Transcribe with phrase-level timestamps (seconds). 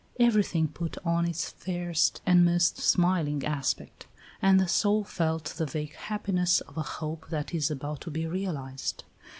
[0.19, 4.07] Everything put on its fairest and most smiling aspect,
[4.41, 8.25] and the soul felt the vague happiness of a hope that is about to be
[8.25, 9.03] realized.